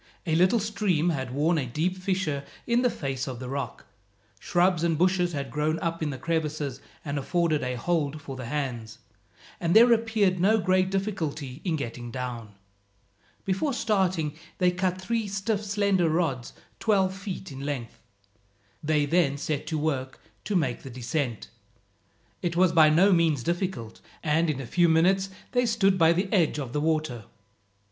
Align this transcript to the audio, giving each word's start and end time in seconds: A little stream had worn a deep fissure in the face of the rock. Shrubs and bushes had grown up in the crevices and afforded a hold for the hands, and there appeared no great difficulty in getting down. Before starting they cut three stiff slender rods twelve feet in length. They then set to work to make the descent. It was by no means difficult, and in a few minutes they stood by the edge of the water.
A 0.25 0.33
little 0.33 0.59
stream 0.59 1.09
had 1.09 1.29
worn 1.29 1.59
a 1.59 1.67
deep 1.67 1.95
fissure 1.95 2.43
in 2.65 2.81
the 2.81 2.89
face 2.89 3.27
of 3.27 3.37
the 3.39 3.47
rock. 3.47 3.85
Shrubs 4.39 4.83
and 4.83 4.97
bushes 4.97 5.33
had 5.33 5.51
grown 5.51 5.77
up 5.79 6.01
in 6.01 6.09
the 6.09 6.17
crevices 6.17 6.81
and 7.05 7.19
afforded 7.19 7.61
a 7.63 7.75
hold 7.75 8.19
for 8.19 8.35
the 8.35 8.47
hands, 8.47 8.97
and 9.59 9.75
there 9.75 9.93
appeared 9.93 10.39
no 10.39 10.57
great 10.59 10.89
difficulty 10.89 11.61
in 11.63 11.75
getting 11.75 12.09
down. 12.09 12.55
Before 13.45 13.73
starting 13.73 14.33
they 14.57 14.71
cut 14.71 14.99
three 14.99 15.27
stiff 15.27 15.63
slender 15.63 16.09
rods 16.09 16.53
twelve 16.79 17.13
feet 17.13 17.51
in 17.51 17.59
length. 17.63 17.99
They 18.81 19.05
then 19.05 19.37
set 19.37 19.67
to 19.67 19.77
work 19.77 20.19
to 20.45 20.55
make 20.55 20.81
the 20.81 20.89
descent. 20.89 21.47
It 22.41 22.55
was 22.55 22.71
by 22.71 22.89
no 22.89 23.13
means 23.13 23.43
difficult, 23.43 24.01
and 24.23 24.49
in 24.49 24.59
a 24.59 24.65
few 24.65 24.89
minutes 24.89 25.29
they 25.51 25.67
stood 25.67 25.99
by 25.99 26.11
the 26.11 26.27
edge 26.33 26.57
of 26.57 26.73
the 26.73 26.81
water. 26.81 27.25